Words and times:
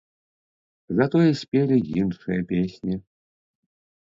Затое 0.99 1.27
спелі 1.41 1.77
іншыя 2.01 2.39
песні. 2.53 2.95